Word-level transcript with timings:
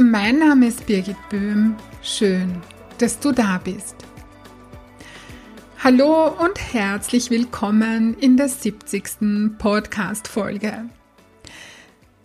Mein 0.00 0.38
Name 0.38 0.68
ist 0.68 0.86
Birgit 0.86 1.16
Böhm. 1.28 1.74
Schön, 2.02 2.62
dass 2.98 3.18
du 3.18 3.32
da 3.32 3.58
bist. 3.58 3.96
Hallo 5.82 6.28
und 6.38 6.72
herzlich 6.72 7.30
willkommen 7.30 8.14
in 8.20 8.36
der 8.36 8.48
70. 8.48 9.58
Podcast-Folge. 9.58 10.88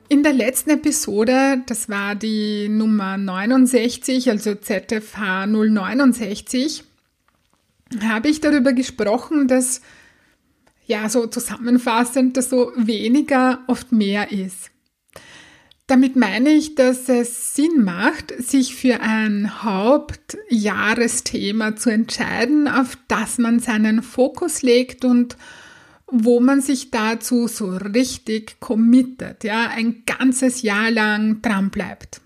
In 0.08 0.22
der 0.22 0.34
letzten 0.34 0.70
Episode, 0.70 1.64
das 1.66 1.90
war 1.90 2.14
die 2.14 2.70
Nummer 2.70 3.18
69, 3.18 4.30
also 4.30 4.54
ZFH 4.54 5.48
069, 5.48 6.84
habe 8.04 8.28
ich 8.28 8.40
darüber 8.40 8.74
gesprochen, 8.74 9.48
dass 9.48 9.82
ja 10.86 11.10
so 11.10 11.26
zusammenfassend, 11.26 12.38
dass 12.38 12.52
so 12.52 12.72
weniger 12.76 13.64
oft 13.66 13.92
mehr 13.92 14.32
ist. 14.32 14.70
Damit 15.88 16.16
meine 16.16 16.52
ich, 16.52 16.76
dass 16.76 17.10
es 17.10 17.56
Sinn 17.56 17.84
macht, 17.84 18.32
sich 18.42 18.74
für 18.74 19.02
ein 19.02 19.64
Hauptjahresthema 19.64 21.76
zu 21.76 21.90
entscheiden, 21.90 22.70
auf 22.70 22.98
das 23.10 23.38
man 23.38 23.60
seinen 23.60 24.02
Fokus 24.02 24.62
legt 24.62 25.04
und 25.04 25.36
wo 26.08 26.40
man 26.40 26.62
sich 26.62 26.90
dazu 26.92 27.48
so 27.48 27.76
richtig 27.76 28.62
committet, 28.62 29.44
ja, 29.44 29.68
ein 29.70 30.04
ganzes 30.06 30.62
Jahr 30.62 30.90
lang 30.92 31.42
dran 31.42 31.70
bleibt. 31.70 32.22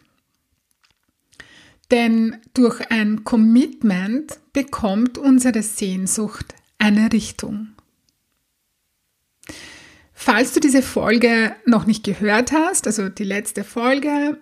Denn 1.89 2.35
durch 2.53 2.91
ein 2.91 3.23
Commitment 3.23 4.39
bekommt 4.51 5.17
unsere 5.17 5.63
Sehnsucht 5.63 6.53
eine 6.77 7.13
Richtung. 7.13 7.76
Falls 10.19 10.51
du 10.51 10.59
diese 10.59 10.81
Folge 10.81 11.55
noch 11.65 11.85
nicht 11.85 12.03
gehört 12.03 12.51
hast, 12.51 12.87
also 12.87 13.07
die 13.07 13.23
letzte 13.23 13.63
Folge, 13.63 14.39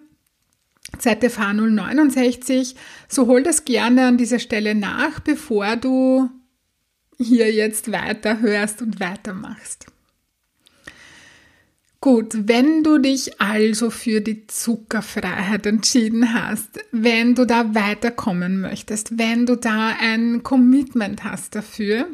ZFH 0.98 1.54
069, 1.54 2.78
so 3.09 3.28
hol 3.28 3.44
das 3.44 3.66
gerne 3.66 4.08
an 4.08 4.17
dieser 4.17 4.40
Stelle 4.40 4.73
nach, 4.73 5.20
bevor 5.20 5.76
du 5.76 6.30
hier 7.17 7.52
jetzt 7.52 7.92
weiterhörst 7.92 8.82
und 8.82 9.02
weitermachst. 9.02 9.88
Gut, 12.00 12.48
wenn 12.48 12.82
du 12.82 12.98
dich 12.98 13.42
also 13.42 13.89
für 13.89 14.22
die 14.22 14.48
Zuckerfreiheit 14.48 15.66
entschieden 15.66 16.34
hast, 16.34 16.80
wenn 16.94 17.36
du 17.36 17.45
da 17.45 17.76
weiterkommen 17.76 18.62
möchtest, 18.62 19.20
wenn 19.20 19.45
du 19.45 19.58
da 19.58 19.94
ein 20.00 20.42
Commitment 20.42 21.26
hast 21.26 21.54
dafür, 21.54 22.08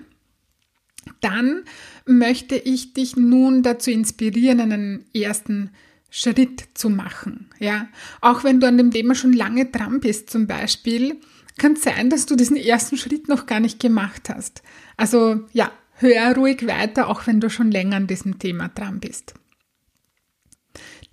dann 1.19 1.63
möchte 2.05 2.55
ich 2.55 2.94
dich 2.94 3.16
nun 3.16 3.63
dazu 3.63 3.91
inspirieren, 3.91 4.59
einen 4.59 5.05
ersten 5.13 5.71
Schritt 6.09 6.63
zu 6.73 6.89
machen. 6.89 7.49
Ja, 7.59 7.88
auch 8.19 8.44
wenn 8.44 8.59
du 8.59 8.67
an 8.67 8.78
dem 8.78 8.91
Thema 8.91 9.16
schon 9.16 9.34
lange 9.34 9.66
dran 9.66 10.00
bist, 10.01 10.29
zum 10.29 10.45
Beispiel, 10.45 11.19
kann 11.57 11.73
es 11.73 11.84
sein, 11.84 12.09
dass 12.09 12.25
du 12.25 12.35
diesen 12.35 12.57
ersten 12.57 12.97
Schritt 12.97 13.28
noch 13.28 13.45
gar 13.45 13.59
nicht 13.59 13.79
gemacht 13.79 14.29
hast. 14.29 14.61
Also 14.97 15.45
ja, 15.53 15.72
hör 15.94 16.35
ruhig 16.35 16.66
weiter, 16.67 17.07
auch 17.07 17.28
wenn 17.28 17.40
du 17.40 17.50
schon 17.50 17.72
länger 17.72 17.97
an 17.97 18.07
diesem 18.07 18.40
Thema 18.40 18.67
dran 18.69 19.00
bist. 19.00 19.34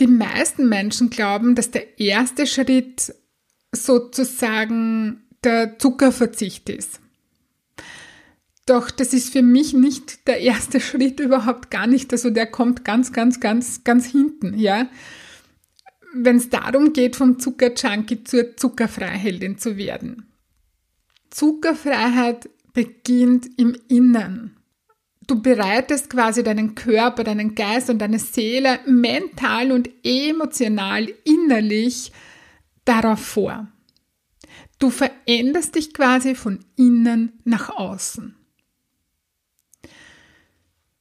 Die 0.01 0.07
meisten 0.07 0.69
Menschen 0.69 1.11
glauben, 1.11 1.55
dass 1.55 1.71
der 1.71 1.99
erste 1.99 2.47
Schritt 2.47 3.15
sozusagen 3.73 5.23
der 5.45 5.79
Zuckerverzicht 5.79 6.69
ist. 6.69 7.01
Doch 8.69 8.91
das 8.91 9.15
ist 9.15 9.33
für 9.33 9.41
mich 9.41 9.73
nicht 9.73 10.27
der 10.29 10.41
erste 10.41 10.79
Schritt 10.81 11.21
überhaupt 11.21 11.71
gar 11.71 11.87
nicht. 11.87 12.13
Also 12.13 12.29
der 12.29 12.47
kommt 12.47 12.85
ganz, 12.85 13.13
ganz, 13.13 13.41
ganz, 13.41 13.83
ganz 13.83 14.07
hinten, 14.07 14.59
ja. 14.59 14.89
Wenn 16.15 16.37
es 16.37 16.51
darum 16.51 16.93
geht, 16.93 17.17
vom 17.17 17.39
Zuckerjunkie 17.39 18.25
zur 18.25 18.57
Zuckerfreiheldin 18.57 19.59
zu 19.59 19.77
werden. 19.77 20.27
Zuckerfreiheit 21.31 22.49
beginnt 22.75 23.49
im 23.59 23.77
Innern. 23.89 24.57
Du 25.27 25.41
bereitest 25.43 26.09
quasi 26.09 26.43
deinen 26.43 26.75
Körper, 26.75 27.25
deinen 27.25 27.55
Geist 27.55 27.91
und 27.91 27.99
deine 27.99 28.19
Seele 28.19 28.81
mental 28.87 29.73
und 29.73 29.91
emotional 30.03 31.07
innerlich 31.25 32.13
darauf 32.85 33.21
vor. 33.21 33.69
Du 34.79 34.91
veränderst 34.91 35.75
dich 35.75 35.93
quasi 35.93 36.35
von 36.35 36.61
innen 36.77 37.41
nach 37.45 37.69
außen. 37.69 38.38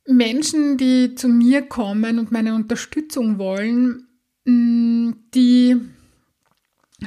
Menschen, 0.07 0.77
die 0.77 1.15
zu 1.15 1.27
mir 1.27 1.63
kommen 1.63 2.17
und 2.17 2.31
meine 2.31 2.55
Unterstützung 2.55 3.37
wollen, 3.37 4.07
mm, 4.45 5.11
die 5.33 5.75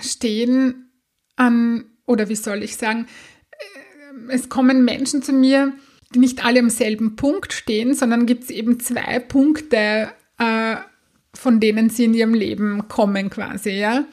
stehen 0.00 0.91
an, 1.37 1.87
oder 2.06 2.28
wie 2.28 2.37
soll 2.37 2.62
ich 2.62 2.77
sagen, 2.77 3.06
äh, 3.50 4.33
es 4.33 4.49
kommen 4.49 4.84
Menschen 4.84 5.22
zu 5.22 5.33
mir, 5.33 5.72
die 6.15 6.19
nicht 6.19 6.44
alle 6.44 6.61
am 6.61 6.71
selben 6.71 7.16
Punkt 7.16 7.53
stehen, 7.53 7.94
sondern 7.94 8.27
gibt 8.27 8.44
es 8.44 8.50
eben 8.50 8.81
zwei 8.81 9.19
Punkte, 9.19 10.12
äh, 10.38 10.77
von 11.34 11.61
denen 11.61 11.88
sie 11.88 12.05
in 12.05 12.15
ihrem 12.15 12.34
Leben 12.34 12.88
kommen 12.88 13.31
quasi, 13.31 13.71
ja. 13.71 14.05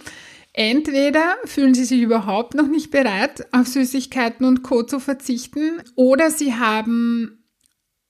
Entweder 0.54 1.36
fühlen 1.46 1.76
sie 1.76 1.86
sich 1.86 2.02
überhaupt 2.02 2.56
noch 2.56 2.68
nicht 2.68 2.90
bereit, 2.90 3.46
auf 3.52 3.68
Süßigkeiten 3.68 4.46
und 4.46 4.64
Co. 4.64 4.84
zu 4.84 5.00
verzichten, 5.00 5.82
oder 5.96 6.32
sie 6.32 6.56
haben 6.56 7.37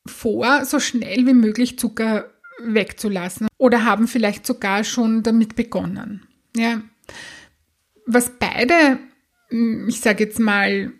vor, 0.08 0.66
so 0.66 0.80
schnell 0.80 1.26
wie 1.26 1.34
möglich 1.34 1.80
Zucker 1.80 2.30
wegzulassen 2.60 3.48
oder 3.58 3.86
haben 3.86 4.08
vielleicht 4.08 4.46
sogar 4.46 4.84
schon 4.84 5.24
damit 5.24 5.56
begonnen. 5.56 6.26
Ja. 6.56 6.82
Was 8.06 8.32
beide, 8.40 9.00
hm, 9.50 9.88
ich 9.88 10.02
sage 10.02 10.24
jetzt 10.24 10.40
mal, 10.40 10.92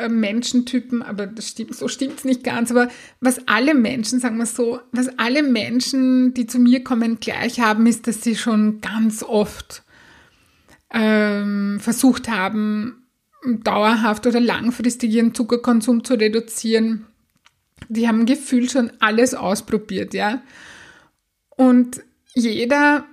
äh, 0.00 0.08
Menschentypen, 0.08 1.02
aber 1.02 1.26
das 1.26 1.48
stimmt, 1.48 1.76
so 1.76 1.88
stimmt 1.88 2.18
es 2.18 2.24
nicht 2.24 2.42
ganz, 2.42 2.70
aber 2.70 2.88
was 3.20 3.46
alle 3.46 3.74
Menschen, 3.74 4.18
sagen 4.18 4.36
wir 4.38 4.46
so, 4.46 4.80
was 4.92 5.18
alle 5.18 5.42
Menschen, 5.42 6.34
die 6.34 6.46
zu 6.46 6.58
mir 6.58 6.82
kommen, 6.82 7.20
gleich 7.20 7.60
haben, 7.60 7.86
ist, 7.86 8.06
dass 8.06 8.22
sie 8.22 8.36
schon 8.36 8.80
ganz 8.80 9.22
oft 9.22 9.84
ähm, 10.92 11.78
versucht 11.80 12.28
haben, 12.28 13.06
dauerhaft 13.62 14.26
oder 14.26 14.40
langfristig 14.40 15.12
ihren 15.12 15.34
Zuckerkonsum 15.34 16.02
zu 16.02 16.14
reduzieren 16.14 17.06
die 17.88 18.08
haben 18.08 18.26
gefühlt 18.26 18.70
schon 18.70 18.92
alles 19.00 19.34
ausprobiert, 19.34 20.14
ja. 20.14 20.42
Und 21.56 22.02
jeder 22.34 23.04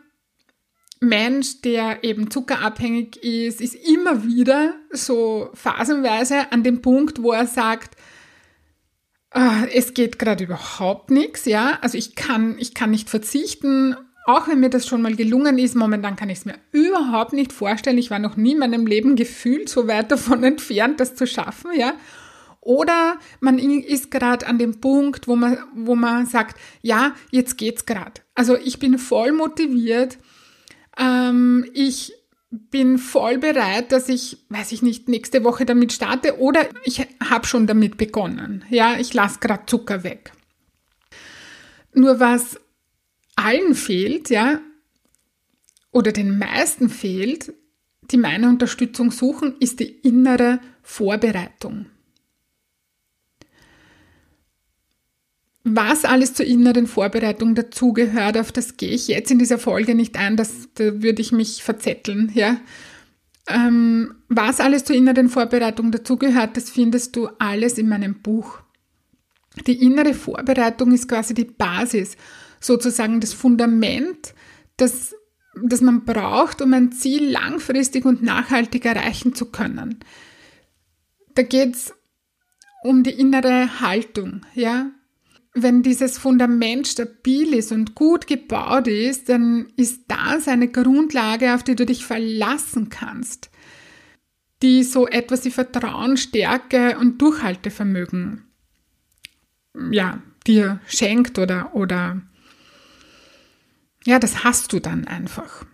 Mensch, 0.99 1.61
der 1.61 2.03
eben 2.03 2.29
zuckerabhängig 2.29 3.23
ist, 3.23 3.59
ist 3.59 3.75
immer 3.75 4.23
wieder 4.23 4.75
so 4.91 5.49
phasenweise 5.53 6.51
an 6.51 6.63
dem 6.63 6.81
Punkt, 6.81 7.23
wo 7.23 7.31
er 7.31 7.47
sagt, 7.47 7.95
ah, 9.31 9.63
es 9.73 9.93
geht 9.93 10.19
gerade 10.19 10.43
überhaupt 10.43 11.09
nichts, 11.09 11.45
ja. 11.45 11.79
Also 11.81 11.97
ich 11.97 12.15
kann, 12.15 12.55
ich 12.59 12.73
kann 12.73 12.91
nicht 12.91 13.09
verzichten, 13.09 13.95
auch 14.25 14.47
wenn 14.47 14.59
mir 14.59 14.69
das 14.69 14.87
schon 14.87 15.01
mal 15.01 15.15
gelungen 15.15 15.57
ist. 15.57 15.75
Momentan 15.75 16.15
kann 16.15 16.29
ich 16.29 16.39
es 16.39 16.45
mir 16.45 16.55
überhaupt 16.71 17.33
nicht 17.33 17.51
vorstellen. 17.51 17.97
Ich 17.97 18.11
war 18.11 18.19
noch 18.19 18.37
nie 18.37 18.51
in 18.53 18.59
meinem 18.59 18.85
Leben 18.85 19.15
gefühlt 19.15 19.69
so 19.69 19.87
weit 19.87 20.11
davon 20.11 20.43
entfernt, 20.43 20.99
das 20.99 21.15
zu 21.15 21.25
schaffen, 21.25 21.71
ja. 21.75 21.93
Oder 22.61 23.19
man 23.39 23.57
ist 23.57 24.11
gerade 24.11 24.45
an 24.45 24.59
dem 24.59 24.79
Punkt, 24.79 25.27
wo 25.27 25.35
man, 25.35 25.57
wo 25.75 25.95
man 25.95 26.27
sagt, 26.27 26.59
ja, 26.81 27.15
jetzt 27.31 27.57
geht's 27.57 27.85
gerade. 27.87 28.21
Also 28.35 28.55
ich 28.55 28.77
bin 28.77 28.99
voll 28.99 29.31
motiviert. 29.31 30.19
Ähm, 30.97 31.65
ich 31.73 32.13
bin 32.51 32.99
voll 32.99 33.39
bereit, 33.39 33.91
dass 33.91 34.09
ich, 34.09 34.45
weiß 34.49 34.73
ich 34.73 34.83
nicht, 34.83 35.09
nächste 35.09 35.43
Woche 35.43 35.65
damit 35.65 35.91
starte 35.91 36.39
oder 36.39 36.67
ich 36.83 37.07
habe 37.23 37.47
schon 37.47 37.65
damit 37.65 37.97
begonnen. 37.97 38.63
Ja, 38.69 38.99
ich 38.99 39.13
lasse 39.13 39.39
gerade 39.39 39.65
Zucker 39.65 40.03
weg. 40.03 40.31
Nur 41.93 42.19
was 42.19 42.59
allen 43.35 43.73
fehlt, 43.73 44.29
ja, 44.29 44.59
oder 45.91 46.11
den 46.11 46.37
meisten 46.37 46.89
fehlt, 46.89 47.53
die 48.11 48.17
meine 48.17 48.49
Unterstützung 48.49 49.11
suchen, 49.11 49.55
ist 49.59 49.79
die 49.79 49.89
innere 49.89 50.59
Vorbereitung. 50.83 51.87
Was 55.63 56.05
alles 56.05 56.33
zur 56.33 56.45
inneren 56.45 56.87
Vorbereitung 56.87 57.53
dazugehört, 57.53 58.37
auf 58.37 58.51
das 58.51 58.77
gehe 58.77 58.89
ich 58.89 59.07
jetzt 59.07 59.29
in 59.29 59.37
dieser 59.37 59.59
Folge 59.59 59.93
nicht 59.93 60.17
ein, 60.17 60.35
das, 60.35 60.69
da 60.73 61.01
würde 61.03 61.21
ich 61.21 61.31
mich 61.31 61.63
verzetteln, 61.63 62.31
ja. 62.33 62.57
Ähm, 63.47 64.15
was 64.27 64.59
alles 64.59 64.85
zur 64.85 64.95
inneren 64.95 65.29
Vorbereitung 65.29 65.91
dazugehört, 65.91 66.57
das 66.57 66.69
findest 66.69 67.15
du 67.15 67.27
alles 67.37 67.77
in 67.77 67.89
meinem 67.89 68.21
Buch. 68.21 68.59
Die 69.67 69.83
innere 69.83 70.13
Vorbereitung 70.13 70.91
ist 70.93 71.07
quasi 71.07 71.33
die 71.33 71.45
Basis, 71.45 72.15
sozusagen 72.59 73.19
das 73.19 73.33
Fundament, 73.33 74.33
das, 74.77 75.13
das 75.61 75.81
man 75.81 76.05
braucht, 76.05 76.61
um 76.61 76.73
ein 76.73 76.91
Ziel 76.91 77.29
langfristig 77.29 78.05
und 78.05 78.23
nachhaltig 78.23 78.85
erreichen 78.85 79.35
zu 79.35 79.45
können. 79.45 79.99
Da 81.35 81.43
geht 81.43 81.75
es 81.75 81.93
um 82.83 83.03
die 83.03 83.11
innere 83.11 83.79
Haltung, 83.81 84.41
ja. 84.53 84.91
Wenn 85.53 85.83
dieses 85.83 86.17
Fundament 86.17 86.87
stabil 86.87 87.53
ist 87.53 87.71
und 87.71 87.93
gut 87.93 88.25
gebaut 88.25 88.87
ist, 88.87 89.27
dann 89.27 89.67
ist 89.75 90.03
das 90.07 90.47
eine 90.47 90.69
Grundlage, 90.69 91.53
auf 91.53 91.63
die 91.63 91.75
du 91.75 91.85
dich 91.85 92.05
verlassen 92.05 92.89
kannst, 92.89 93.49
die 94.61 94.83
so 94.83 95.07
etwas 95.07 95.43
wie 95.43 95.51
Vertrauen, 95.51 96.15
Stärke 96.15 96.97
und 96.97 97.21
Durchhaltevermögen 97.21 98.45
ja, 99.91 100.21
dir 100.45 100.79
schenkt 100.87 101.39
oder, 101.39 101.73
oder 101.75 102.21
ja, 104.05 104.19
das 104.19 104.43
hast 104.43 104.73
du 104.73 104.79
dann 104.79 105.07
einfach. 105.07 105.65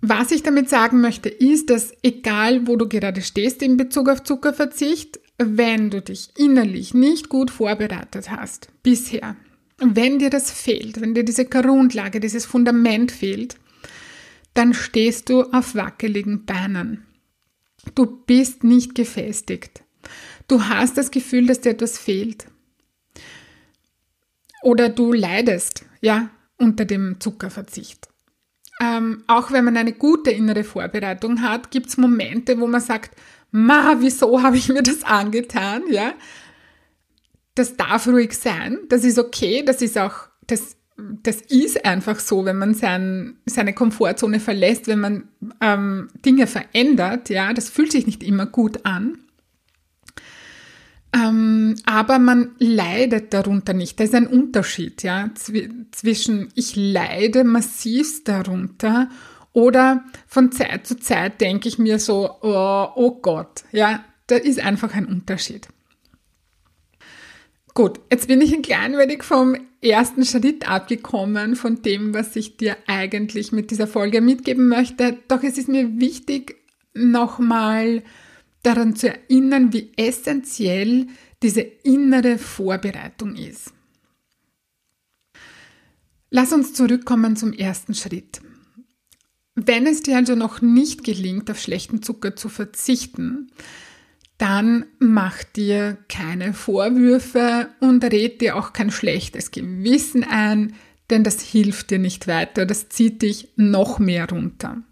Was 0.00 0.30
ich 0.30 0.42
damit 0.42 0.68
sagen 0.68 1.00
möchte, 1.00 1.28
ist, 1.28 1.70
dass 1.70 1.92
egal 2.02 2.66
wo 2.66 2.76
du 2.76 2.88
gerade 2.88 3.22
stehst 3.22 3.62
in 3.62 3.76
Bezug 3.76 4.08
auf 4.08 4.22
Zuckerverzicht, 4.22 5.18
wenn 5.38 5.90
du 5.90 6.00
dich 6.00 6.30
innerlich 6.36 6.94
nicht 6.94 7.28
gut 7.28 7.50
vorbereitet 7.50 8.30
hast 8.30 8.68
bisher, 8.82 9.36
wenn 9.78 10.18
dir 10.18 10.30
das 10.30 10.50
fehlt, 10.50 11.00
wenn 11.00 11.14
dir 11.14 11.24
diese 11.24 11.44
Grundlage, 11.44 12.20
dieses 12.20 12.46
Fundament 12.46 13.12
fehlt, 13.12 13.56
dann 14.54 14.72
stehst 14.72 15.28
du 15.28 15.42
auf 15.42 15.74
wackeligen 15.74 16.46
Beinen. 16.46 17.04
Du 17.94 18.06
bist 18.06 18.64
nicht 18.64 18.94
gefestigt. 18.94 19.82
Du 20.48 20.62
hast 20.62 20.96
das 20.96 21.10
Gefühl, 21.10 21.46
dass 21.46 21.60
dir 21.60 21.70
etwas 21.70 21.98
fehlt. 21.98 22.46
Oder 24.62 24.88
du 24.88 25.12
leidest, 25.12 25.84
ja, 26.00 26.30
unter 26.56 26.86
dem 26.86 27.20
Zuckerverzicht. 27.20 28.08
Ähm, 28.80 29.24
auch 29.26 29.52
wenn 29.52 29.64
man 29.64 29.76
eine 29.76 29.92
gute 29.92 30.30
innere 30.30 30.64
Vorbereitung 30.64 31.42
hat, 31.42 31.70
gibt 31.70 31.88
es 31.88 31.96
Momente, 31.96 32.58
wo 32.58 32.66
man 32.66 32.80
sagt, 32.80 33.16
ma, 33.50 33.96
wieso 34.00 34.42
habe 34.42 34.56
ich 34.56 34.68
mir 34.68 34.82
das 34.82 35.04
angetan, 35.04 35.82
ja? 35.90 36.14
Das 37.54 37.76
darf 37.76 38.06
ruhig 38.06 38.34
sein, 38.34 38.78
das 38.88 39.04
ist 39.04 39.18
okay, 39.18 39.62
das 39.64 39.80
ist 39.80 39.96
auch, 39.98 40.14
das, 40.46 40.76
das 40.96 41.40
ist 41.40 41.84
einfach 41.84 42.20
so, 42.20 42.44
wenn 42.44 42.58
man 42.58 42.74
sein, 42.74 43.38
seine 43.46 43.72
Komfortzone 43.72 44.40
verlässt, 44.40 44.88
wenn 44.88 45.00
man 45.00 45.28
ähm, 45.60 46.08
Dinge 46.24 46.46
verändert, 46.46 47.30
ja, 47.30 47.52
das 47.54 47.70
fühlt 47.70 47.92
sich 47.92 48.06
nicht 48.06 48.22
immer 48.22 48.46
gut 48.46 48.84
an. 48.84 49.18
Ähm, 51.14 51.76
aber 51.86 52.18
man 52.18 52.52
leidet 52.58 53.32
darunter 53.32 53.72
nicht. 53.72 53.98
Da 53.98 54.04
ist 54.04 54.14
ein 54.14 54.26
Unterschied 54.26 55.02
ja, 55.02 55.30
zwischen 55.92 56.48
ich 56.54 56.76
leide 56.76 57.44
massiv 57.44 58.24
darunter 58.24 59.08
oder 59.56 60.04
von 60.26 60.52
Zeit 60.52 60.86
zu 60.86 60.98
Zeit 60.98 61.40
denke 61.40 61.66
ich 61.66 61.78
mir 61.78 61.98
so, 61.98 62.30
oh, 62.42 62.88
oh 62.94 63.12
Gott, 63.22 63.64
ja, 63.72 64.04
da 64.26 64.36
ist 64.36 64.60
einfach 64.60 64.94
ein 64.94 65.06
Unterschied. 65.06 65.68
Gut, 67.72 67.98
jetzt 68.10 68.28
bin 68.28 68.42
ich 68.42 68.54
ein 68.54 68.60
klein 68.60 68.98
wenig 68.98 69.22
vom 69.22 69.56
ersten 69.80 70.26
Schritt 70.26 70.68
abgekommen, 70.68 71.56
von 71.56 71.80
dem, 71.80 72.12
was 72.12 72.36
ich 72.36 72.58
dir 72.58 72.76
eigentlich 72.86 73.50
mit 73.50 73.70
dieser 73.70 73.86
Folge 73.86 74.20
mitgeben 74.20 74.68
möchte. 74.68 75.16
Doch 75.28 75.42
es 75.42 75.56
ist 75.56 75.68
mir 75.68 76.00
wichtig, 76.00 76.56
nochmal 76.92 78.02
daran 78.62 78.94
zu 78.94 79.08
erinnern, 79.08 79.72
wie 79.72 79.90
essentiell 79.96 81.06
diese 81.42 81.62
innere 81.62 82.36
Vorbereitung 82.36 83.36
ist. 83.36 83.72
Lass 86.28 86.52
uns 86.52 86.74
zurückkommen 86.74 87.36
zum 87.36 87.54
ersten 87.54 87.94
Schritt. 87.94 88.42
Wenn 89.56 89.86
es 89.86 90.02
dir 90.02 90.16
also 90.16 90.34
noch 90.34 90.60
nicht 90.60 91.02
gelingt, 91.02 91.50
auf 91.50 91.58
schlechten 91.58 92.02
Zucker 92.02 92.36
zu 92.36 92.50
verzichten, 92.50 93.50
dann 94.36 94.84
mach 94.98 95.42
dir 95.44 95.96
keine 96.08 96.52
Vorwürfe 96.52 97.70
und 97.80 98.04
red 98.04 98.42
dir 98.42 98.56
auch 98.56 98.74
kein 98.74 98.90
schlechtes 98.90 99.50
Gewissen 99.50 100.24
ein, 100.24 100.74
denn 101.08 101.24
das 101.24 101.40
hilft 101.40 101.90
dir 101.90 101.98
nicht 101.98 102.26
weiter, 102.26 102.66
das 102.66 102.90
zieht 102.90 103.22
dich 103.22 103.48
noch 103.56 103.98
mehr 103.98 104.28
runter. 104.28 104.82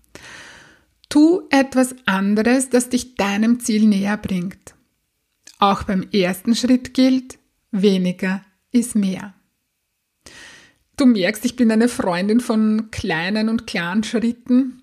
Tu 1.11 1.43
etwas 1.51 1.95
anderes, 2.07 2.71
das 2.71 2.89
dich 2.89 3.17
deinem 3.17 3.61
Ziel 3.61 3.87
näher 3.87 4.17
bringt. 4.17 4.75
Auch 5.59 5.83
beim 5.83 6.09
ersten 6.11 6.57
Schritt 6.57 6.95
gilt, 6.95 7.39
weniger 7.71 8.43
ist 8.73 8.95
mehr. 8.95 9.35
Du 10.97 11.07
merkst, 11.07 11.45
ich 11.45 11.57
bin 11.57 11.73
eine 11.73 11.89
Freundin 11.89 12.41
von 12.41 12.91
kleinen 12.91 13.49
und 13.49 13.67
klaren 13.67 14.05
Schritten, 14.05 14.83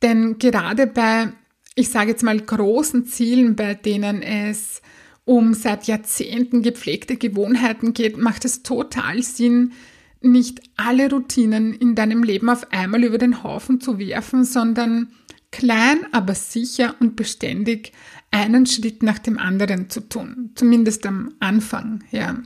denn 0.00 0.38
gerade 0.38 0.86
bei, 0.86 1.32
ich 1.74 1.88
sage 1.88 2.10
jetzt 2.10 2.22
mal, 2.22 2.38
großen 2.38 3.06
Zielen, 3.06 3.56
bei 3.56 3.74
denen 3.74 4.22
es 4.22 4.82
um 5.24 5.54
seit 5.54 5.86
Jahrzehnten 5.86 6.62
gepflegte 6.62 7.16
Gewohnheiten 7.16 7.92
geht, 7.92 8.18
macht 8.18 8.44
es 8.44 8.62
total 8.62 9.22
Sinn, 9.22 9.72
nicht 10.20 10.60
alle 10.76 11.10
Routinen 11.10 11.72
in 11.72 11.94
deinem 11.94 12.22
Leben 12.22 12.48
auf 12.48 12.72
einmal 12.72 13.02
über 13.02 13.18
den 13.18 13.42
Haufen 13.42 13.80
zu 13.80 13.98
werfen, 13.98 14.44
sondern 14.44 15.08
klein, 15.50 16.06
aber 16.12 16.34
sicher 16.34 16.94
und 17.00 17.16
beständig 17.16 17.92
einen 18.30 18.66
Schritt 18.66 19.02
nach 19.02 19.18
dem 19.18 19.38
anderen 19.38 19.90
zu 19.90 20.00
tun, 20.08 20.52
zumindest 20.54 21.04
am 21.06 21.34
Anfang, 21.40 22.04
ja. 22.10 22.42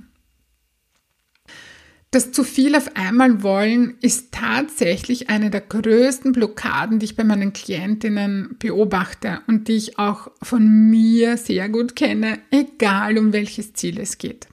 Das 2.16 2.32
zu 2.32 2.44
viel 2.44 2.74
auf 2.74 2.96
einmal 2.96 3.42
wollen 3.42 3.98
ist 4.00 4.32
tatsächlich 4.32 5.28
eine 5.28 5.50
der 5.50 5.60
größten 5.60 6.32
Blockaden, 6.32 6.98
die 6.98 7.04
ich 7.04 7.14
bei 7.14 7.24
meinen 7.24 7.52
Klientinnen 7.52 8.56
beobachte 8.58 9.42
und 9.48 9.68
die 9.68 9.74
ich 9.74 9.98
auch 9.98 10.30
von 10.40 10.88
mir 10.88 11.36
sehr 11.36 11.68
gut 11.68 11.94
kenne, 11.94 12.38
egal 12.50 13.18
um 13.18 13.34
welches 13.34 13.74
Ziel 13.74 14.00
es 14.00 14.16
geht. 14.16 14.48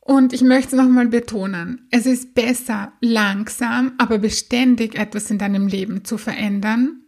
Und 0.00 0.32
ich 0.32 0.40
möchte 0.40 0.74
nochmal 0.74 1.08
betonen, 1.08 1.86
es 1.90 2.06
ist 2.06 2.32
besser, 2.32 2.94
langsam, 3.02 3.92
aber 3.98 4.16
beständig 4.16 4.94
etwas 4.94 5.30
in 5.30 5.36
deinem 5.36 5.66
Leben 5.66 6.06
zu 6.06 6.16
verändern, 6.16 7.02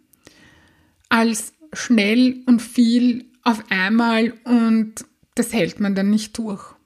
als 1.09 1.55
schnell 1.73 2.43
und 2.45 2.61
viel 2.61 3.25
auf 3.43 3.65
einmal 3.71 4.35
und 4.45 5.07
das 5.35 5.55
hält 5.55 5.81
man 5.81 5.95
dann 5.95 6.11
nicht 6.11 6.37
durch. 6.37 6.78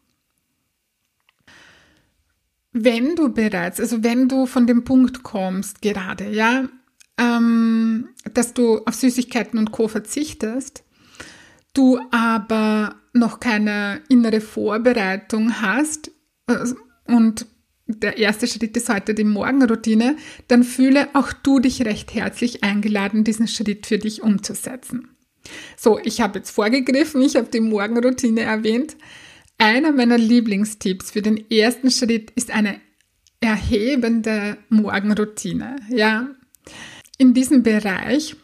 Wenn 2.72 3.16
du 3.16 3.28
bereits, 3.28 3.80
also 3.80 4.02
wenn 4.02 4.28
du 4.28 4.46
von 4.46 4.66
dem 4.66 4.84
Punkt 4.84 5.22
kommst, 5.22 5.82
gerade, 5.82 6.30
ja, 6.30 6.68
ähm, 7.18 8.08
dass 8.32 8.54
du 8.54 8.78
auf 8.84 8.94
Süßigkeiten 8.94 9.58
und 9.58 9.72
Co. 9.72 9.88
verzichtest, 9.88 10.84
du 11.74 11.98
aber 12.10 12.96
noch 13.12 13.40
keine 13.40 14.00
innere 14.08 14.40
Vorbereitung 14.40 15.60
hast 15.60 16.10
äh, 16.46 16.64
und 17.06 17.46
der 17.86 18.16
erste 18.16 18.46
Schritt 18.46 18.76
ist 18.76 18.88
heute 18.88 19.14
die 19.14 19.24
Morgenroutine, 19.24 20.16
dann 20.48 20.62
fühle 20.62 21.08
auch 21.14 21.32
du 21.32 21.58
dich 21.58 21.84
recht 21.84 22.14
herzlich 22.14 22.64
eingeladen, 22.64 23.24
diesen 23.24 23.48
Schritt 23.48 23.86
für 23.86 23.98
dich 23.98 24.22
umzusetzen. 24.22 25.08
So, 25.76 25.98
ich 25.98 26.20
habe 26.20 26.38
jetzt 26.38 26.50
vorgegriffen, 26.50 27.20
ich 27.22 27.36
habe 27.36 27.48
die 27.48 27.60
Morgenroutine 27.60 28.42
erwähnt. 28.42 28.96
Einer 29.58 29.92
meiner 29.92 30.18
Lieblingstipps 30.18 31.12
für 31.12 31.22
den 31.22 31.50
ersten 31.50 31.90
Schritt 31.90 32.30
ist 32.32 32.50
eine 32.50 32.80
erhebende 33.40 34.58
Morgenroutine. 34.68 35.76
Ja, 35.88 36.28
in 37.18 37.34
diesem 37.34 37.62
Bereich 37.62 38.36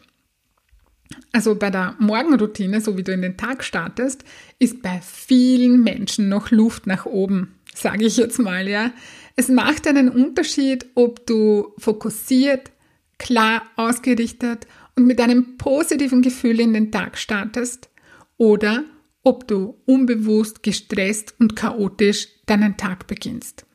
also 1.31 1.55
bei 1.55 1.69
der 1.69 1.95
Morgenroutine, 1.99 2.81
so 2.81 2.97
wie 2.97 3.03
du 3.03 3.11
in 3.13 3.21
den 3.21 3.37
Tag 3.37 3.63
startest, 3.63 4.23
ist 4.57 4.81
bei 4.81 4.99
vielen 5.01 5.83
Menschen 5.83 6.29
noch 6.29 6.51
Luft 6.51 6.87
nach 6.87 7.05
oben, 7.05 7.55
sage 7.73 8.05
ich 8.05 8.17
jetzt 8.17 8.39
mal, 8.39 8.67
ja. 8.67 8.91
Es 9.35 9.47
macht 9.47 9.87
einen 9.87 10.09
Unterschied, 10.09 10.87
ob 10.95 11.25
du 11.25 11.73
fokussiert, 11.77 12.71
klar 13.19 13.63
ausgerichtet 13.75 14.65
und 14.95 15.05
mit 15.05 15.21
einem 15.21 15.57
positiven 15.57 16.21
Gefühl 16.21 16.59
in 16.59 16.73
den 16.73 16.91
Tag 16.91 17.17
startest 17.17 17.89
oder 18.37 18.83
ob 19.23 19.47
du 19.47 19.75
unbewusst, 19.85 20.63
gestresst 20.63 21.35
und 21.39 21.55
chaotisch 21.55 22.27
deinen 22.45 22.77
Tag 22.77 23.07
beginnst. 23.07 23.65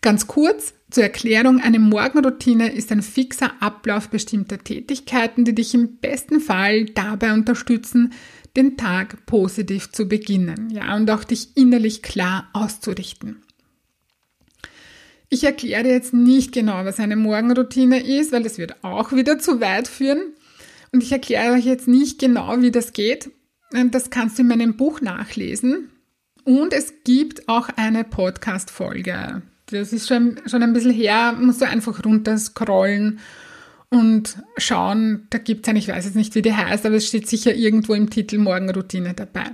Ganz 0.00 0.26
kurz, 0.26 0.74
zur 0.90 1.04
Erklärung, 1.04 1.60
eine 1.60 1.78
Morgenroutine 1.78 2.72
ist 2.72 2.90
ein 2.90 3.02
fixer 3.02 3.52
Ablauf 3.60 4.08
bestimmter 4.08 4.58
Tätigkeiten, 4.58 5.44
die 5.44 5.54
dich 5.54 5.74
im 5.74 5.98
besten 5.98 6.40
Fall 6.40 6.86
dabei 6.86 7.32
unterstützen, 7.34 8.12
den 8.56 8.76
Tag 8.76 9.26
positiv 9.26 9.92
zu 9.92 10.08
beginnen, 10.08 10.70
ja, 10.70 10.96
und 10.96 11.08
auch 11.10 11.22
dich 11.22 11.56
innerlich 11.56 12.02
klar 12.02 12.48
auszurichten. 12.52 13.42
Ich 15.28 15.44
erkläre 15.44 15.88
jetzt 15.88 16.12
nicht 16.12 16.50
genau, 16.50 16.84
was 16.84 16.98
eine 16.98 17.14
Morgenroutine 17.14 18.04
ist, 18.04 18.32
weil 18.32 18.42
das 18.42 18.58
wird 18.58 18.82
auch 18.82 19.12
wieder 19.12 19.38
zu 19.38 19.60
weit 19.60 19.86
führen. 19.86 20.34
Und 20.90 21.04
ich 21.04 21.12
erkläre 21.12 21.52
euch 21.52 21.64
jetzt 21.64 21.86
nicht 21.86 22.18
genau, 22.18 22.60
wie 22.60 22.72
das 22.72 22.92
geht. 22.92 23.30
Das 23.70 24.10
kannst 24.10 24.38
du 24.38 24.42
in 24.42 24.48
meinem 24.48 24.76
Buch 24.76 25.00
nachlesen. 25.00 25.90
Und 26.44 26.72
es 26.72 26.92
gibt 27.04 27.48
auch 27.48 27.68
eine 27.76 28.04
Podcast-Folge. 28.04 29.42
Das 29.66 29.92
ist 29.92 30.08
schon, 30.08 30.40
schon 30.46 30.62
ein 30.62 30.72
bisschen 30.72 30.92
her, 30.92 31.32
musst 31.38 31.60
du 31.60 31.66
einfach 31.66 32.04
runterscrollen 32.04 33.20
und 33.88 34.38
schauen. 34.56 35.26
Da 35.30 35.38
gibt 35.38 35.66
es 35.66 35.70
eine, 35.70 35.78
ich 35.78 35.88
weiß 35.88 36.04
jetzt 36.04 36.16
nicht, 36.16 36.34
wie 36.34 36.42
die 36.42 36.54
heißt, 36.54 36.84
aber 36.86 36.96
es 36.96 37.06
steht 37.06 37.28
sicher 37.28 37.54
irgendwo 37.54 37.94
im 37.94 38.10
Titel 38.10 38.38
Morgenroutine 38.38 39.14
dabei. 39.14 39.52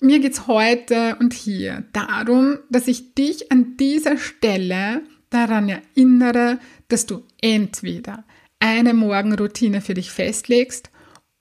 Mir 0.00 0.18
geht 0.18 0.32
es 0.32 0.46
heute 0.46 1.16
und 1.20 1.32
hier 1.32 1.84
darum, 1.92 2.58
dass 2.68 2.88
ich 2.88 3.14
dich 3.14 3.52
an 3.52 3.76
dieser 3.76 4.18
Stelle 4.18 5.02
daran 5.30 5.68
erinnere, 5.68 6.58
dass 6.88 7.06
du 7.06 7.22
entweder 7.40 8.24
eine 8.58 8.94
Morgenroutine 8.94 9.80
für 9.80 9.94
dich 9.94 10.10
festlegst 10.10 10.90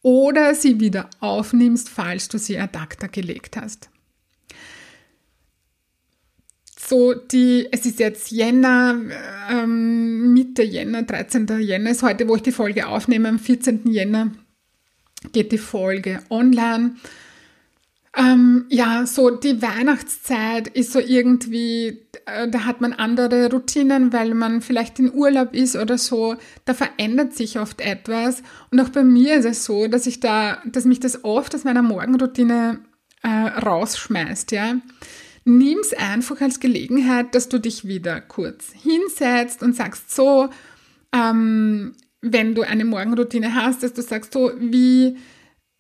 oder 0.02 0.56
sie 0.56 0.80
wieder 0.80 1.10
aufnimmst, 1.20 1.90
falls 1.90 2.28
du 2.28 2.38
sie 2.38 2.58
ad 2.58 2.78
acta 2.78 3.08
gelegt 3.08 3.58
hast. 3.58 3.90
So, 6.80 7.14
die, 7.14 7.68
es 7.72 7.86
ist 7.86 8.00
jetzt 8.00 8.32
Jänner, 8.32 9.00
ähm, 9.50 10.34
Mitte 10.34 10.64
Jänner, 10.64 11.04
13. 11.04 11.48
Jänner 11.60 11.92
ist 11.92 12.04
heute, 12.04 12.28
wo 12.28 12.36
ich 12.36 12.42
die 12.42 12.52
Folge 12.52 12.88
aufnehme. 12.88 13.30
Am 13.30 13.40
14. 13.40 13.90
Jänner 13.92 14.32
geht 15.32 15.52
die 15.52 15.58
Folge 15.58 16.22
online. 16.30 16.96
Ähm, 18.14 18.66
ja, 18.70 19.06
so 19.06 19.30
die 19.30 19.62
Weihnachtszeit 19.62 20.68
ist 20.68 20.92
so 20.92 21.00
irgendwie, 21.00 22.02
äh, 22.26 22.50
da 22.50 22.66
hat 22.66 22.82
man 22.82 22.92
andere 22.92 23.50
Routinen, 23.50 24.12
weil 24.12 24.34
man 24.34 24.62
vielleicht 24.62 25.00
in 25.00 25.14
Urlaub 25.14 25.54
ist 25.54 25.78
oder 25.78 25.98
so. 25.98 26.36
Da 26.66 26.74
verändert 26.74 27.34
sich 27.34 27.58
oft 27.58 27.80
etwas. 27.80 28.44
Und 28.70 28.82
auch 28.82 28.90
bei 28.90 29.04
mir 29.04 29.36
ist 29.36 29.46
es 29.46 29.64
so, 29.64 29.88
dass 29.88 30.08
ich 30.08 30.20
da, 30.20 30.62
dass 30.66 30.84
mich 30.84 31.00
das 31.00 31.24
oft 31.24 31.56
aus 31.56 31.64
meiner 31.64 31.84
Morgenroutine 31.84 32.80
äh, 33.24 33.28
rausschmeißt, 33.30 34.52
ja. 34.52 34.76
Nimm's 35.46 35.94
einfach 35.94 36.40
als 36.42 36.60
Gelegenheit, 36.60 37.34
dass 37.34 37.50
du 37.50 37.60
dich 37.60 37.88
wieder 37.88 38.22
kurz 38.22 38.74
hinsetzt 38.74 39.64
und 39.64 39.76
sagst 39.76 40.14
so, 40.14 40.50
ähm, 41.14 41.94
wenn 42.22 42.56
du 42.56 42.62
eine 42.62 42.86
Morgenroutine 42.86 43.56
hast, 43.56 43.84
dass 43.84 43.94
du 43.94 44.02
sagst 44.02 44.34
so, 44.34 44.52
wie, 44.60 45.18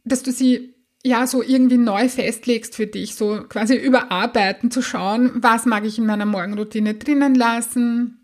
dass 0.03 0.23
du 0.23 0.31
sie 0.31 0.73
ja, 1.03 1.25
so 1.25 1.41
irgendwie 1.41 1.77
neu 1.77 2.09
festlegst 2.09 2.75
für 2.75 2.87
dich, 2.87 3.15
so 3.15 3.43
quasi 3.49 3.75
überarbeiten, 3.75 4.69
zu 4.69 4.81
schauen, 4.81 5.31
was 5.35 5.65
mag 5.65 5.85
ich 5.85 5.97
in 5.97 6.05
meiner 6.05 6.25
Morgenroutine 6.25 6.93
drinnen 6.93 7.35
lassen 7.35 8.19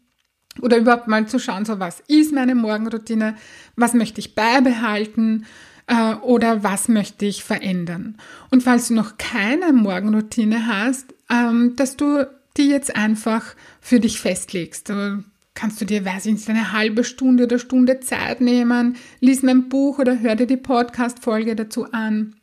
oder 0.61 0.77
überhaupt 0.77 1.07
mal 1.07 1.27
zu 1.27 1.39
schauen, 1.39 1.65
so 1.65 1.79
was 1.79 2.01
ist 2.07 2.33
meine 2.33 2.55
Morgenroutine, 2.55 3.35
was 3.75 3.93
möchte 3.93 4.19
ich 4.19 4.35
beibehalten 4.35 5.45
äh, 5.87 6.13
oder 6.15 6.63
was 6.63 6.87
möchte 6.87 7.25
ich 7.25 7.43
verändern. 7.43 8.17
Und 8.51 8.63
falls 8.63 8.89
du 8.89 8.93
noch 8.93 9.17
keine 9.17 9.73
Morgenroutine 9.73 10.67
hast, 10.67 11.13
ähm, 11.31 11.75
dass 11.75 11.97
du 11.97 12.27
die 12.57 12.69
jetzt 12.69 12.95
einfach 12.95 13.55
für 13.81 13.99
dich 13.99 14.19
festlegst. 14.19 14.89
Du 14.89 15.23
kannst 15.53 15.79
du 15.81 15.85
dir, 15.85 16.05
weiß 16.05 16.27
ich 16.27 16.33
nicht, 16.33 16.49
eine 16.49 16.71
halbe 16.71 17.03
Stunde 17.03 17.43
oder 17.45 17.59
Stunde 17.59 17.99
Zeit 17.99 18.41
nehmen, 18.41 18.97
lies 19.19 19.41
mein 19.41 19.69
Buch 19.69 19.99
oder 19.99 20.19
hör 20.19 20.35
dir 20.35 20.47
die 20.47 20.57
Podcast-Folge 20.57 21.55
dazu 21.55 21.91
an 21.91 22.36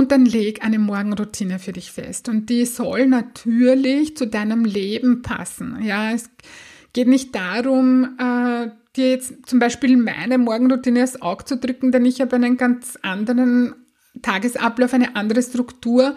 und 0.00 0.12
dann 0.12 0.24
leg 0.24 0.64
eine 0.64 0.78
Morgenroutine 0.78 1.58
für 1.58 1.72
dich 1.72 1.92
fest. 1.92 2.30
Und 2.30 2.48
die 2.48 2.64
soll 2.64 3.06
natürlich 3.06 4.16
zu 4.16 4.26
deinem 4.26 4.64
Leben 4.64 5.20
passen. 5.20 5.82
Ja, 5.82 6.10
es 6.12 6.30
geht 6.94 7.06
nicht 7.06 7.34
darum, 7.34 8.16
äh, 8.18 8.70
dir 8.96 9.10
jetzt 9.10 9.34
zum 9.44 9.58
Beispiel 9.58 9.98
meine 9.98 10.38
Morgenroutine 10.38 11.04
aufs 11.04 11.20
Auge 11.20 11.44
zu 11.44 11.58
drücken, 11.58 11.92
denn 11.92 12.06
ich 12.06 12.22
habe 12.22 12.34
einen 12.36 12.56
ganz 12.56 12.98
anderen 13.02 13.74
Tagesablauf, 14.22 14.94
eine 14.94 15.16
andere 15.16 15.42
Struktur. 15.42 16.16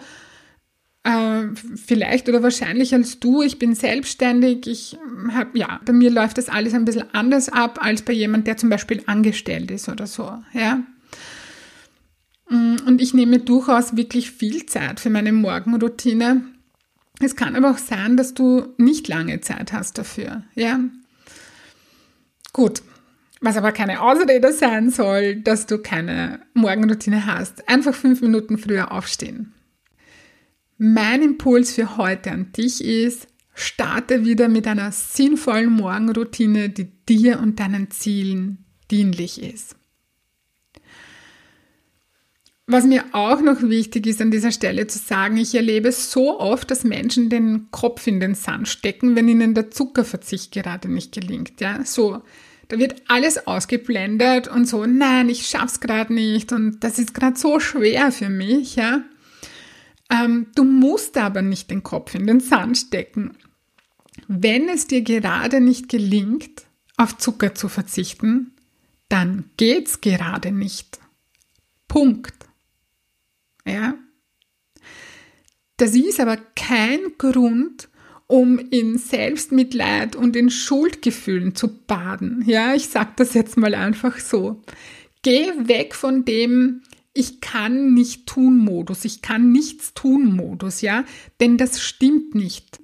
Äh, 1.02 1.48
vielleicht 1.76 2.26
oder 2.30 2.42
wahrscheinlich 2.42 2.94
als 2.94 3.20
du. 3.20 3.42
Ich 3.42 3.58
bin 3.58 3.74
selbstständig. 3.74 4.66
Ich 4.66 4.96
habe, 5.30 5.58
ja, 5.58 5.78
bei 5.84 5.92
mir 5.92 6.10
läuft 6.10 6.38
das 6.38 6.48
alles 6.48 6.72
ein 6.72 6.86
bisschen 6.86 7.12
anders 7.12 7.50
ab 7.50 7.80
als 7.82 8.00
bei 8.00 8.14
jemand, 8.14 8.46
der 8.46 8.56
zum 8.56 8.70
Beispiel 8.70 9.02
angestellt 9.04 9.70
ist 9.70 9.90
oder 9.90 10.06
so. 10.06 10.38
Ja, 10.54 10.84
und 12.54 13.00
ich 13.00 13.14
nehme 13.14 13.40
durchaus 13.40 13.96
wirklich 13.96 14.30
viel 14.30 14.66
Zeit 14.66 15.00
für 15.00 15.10
meine 15.10 15.32
Morgenroutine. 15.32 16.42
Es 17.20 17.36
kann 17.36 17.56
aber 17.56 17.70
auch 17.70 17.78
sein, 17.78 18.16
dass 18.16 18.34
du 18.34 18.74
nicht 18.76 19.08
lange 19.08 19.40
Zeit 19.40 19.72
hast 19.72 19.98
dafür. 19.98 20.44
Ja. 20.54 20.80
Gut. 22.52 22.82
Was 23.40 23.56
aber 23.56 23.72
keine 23.72 24.00
Ausrede 24.00 24.52
sein 24.52 24.90
soll, 24.90 25.36
dass 25.36 25.66
du 25.66 25.78
keine 25.78 26.40
Morgenroutine 26.54 27.26
hast. 27.26 27.68
Einfach 27.68 27.94
fünf 27.94 28.22
Minuten 28.22 28.56
früher 28.56 28.90
aufstehen. 28.90 29.52
Mein 30.78 31.22
Impuls 31.22 31.72
für 31.72 31.96
heute 31.96 32.30
an 32.30 32.52
dich 32.52 32.82
ist, 32.82 33.28
starte 33.54 34.24
wieder 34.24 34.48
mit 34.48 34.66
einer 34.66 34.92
sinnvollen 34.92 35.72
Morgenroutine, 35.72 36.68
die 36.70 36.90
dir 37.08 37.38
und 37.40 37.60
deinen 37.60 37.90
Zielen 37.90 38.64
dienlich 38.90 39.42
ist. 39.42 39.76
Was 42.66 42.84
mir 42.84 43.04
auch 43.12 43.42
noch 43.42 43.60
wichtig 43.60 44.06
ist 44.06 44.22
an 44.22 44.30
dieser 44.30 44.50
Stelle 44.50 44.86
zu 44.86 44.98
sagen, 44.98 45.36
ich 45.36 45.54
erlebe 45.54 45.92
so 45.92 46.40
oft, 46.40 46.70
dass 46.70 46.82
Menschen 46.82 47.28
den 47.28 47.70
Kopf 47.70 48.06
in 48.06 48.20
den 48.20 48.34
Sand 48.34 48.68
stecken, 48.68 49.16
wenn 49.16 49.28
ihnen 49.28 49.52
der 49.52 49.70
Zuckerverzicht 49.70 50.52
gerade 50.52 50.90
nicht 50.90 51.12
gelingt. 51.12 51.60
Ja, 51.60 51.84
so, 51.84 52.22
da 52.68 52.78
wird 52.78 53.02
alles 53.08 53.46
ausgeblendet 53.46 54.48
und 54.48 54.66
so, 54.66 54.86
nein, 54.86 55.28
ich 55.28 55.46
schaff's 55.46 55.80
gerade 55.80 56.14
nicht 56.14 56.52
und 56.52 56.82
das 56.82 56.98
ist 56.98 57.12
gerade 57.12 57.36
so 57.36 57.60
schwer 57.60 58.10
für 58.12 58.30
mich. 58.30 58.76
Ja, 58.76 59.02
ähm, 60.10 60.46
du 60.54 60.64
musst 60.64 61.18
aber 61.18 61.42
nicht 61.42 61.70
den 61.70 61.82
Kopf 61.82 62.14
in 62.14 62.26
den 62.26 62.40
Sand 62.40 62.78
stecken. 62.78 63.36
Wenn 64.26 64.70
es 64.70 64.86
dir 64.86 65.02
gerade 65.02 65.60
nicht 65.60 65.90
gelingt, 65.90 66.64
auf 66.96 67.18
Zucker 67.18 67.54
zu 67.54 67.68
verzichten, 67.68 68.52
dann 69.10 69.50
geht's 69.58 70.00
gerade 70.00 70.50
nicht. 70.50 70.98
Punkt. 71.88 72.43
Ja? 73.66 73.94
Das 75.76 75.94
ist 75.94 76.20
aber 76.20 76.36
kein 76.54 77.00
Grund, 77.18 77.88
um 78.26 78.58
in 78.58 78.96
Selbstmitleid 78.96 80.16
und 80.16 80.36
in 80.36 80.50
Schuldgefühlen 80.50 81.54
zu 81.54 81.68
baden. 81.86 82.42
Ja, 82.46 82.74
ich 82.74 82.88
sage 82.88 83.12
das 83.16 83.34
jetzt 83.34 83.56
mal 83.56 83.74
einfach 83.74 84.18
so. 84.18 84.62
Geh 85.22 85.50
weg 85.66 85.94
von 85.94 86.24
dem 86.24 86.82
ich 87.14 87.40
kann 87.40 87.94
nicht 87.94 88.26
tun 88.26 88.58
Modus, 88.58 89.04
ich 89.04 89.22
kann 89.22 89.52
nichts 89.52 89.94
tun 89.94 90.34
Modus, 90.34 90.80
ja, 90.80 91.04
denn 91.40 91.56
das 91.56 91.80
stimmt 91.80 92.34
nicht. 92.34 92.80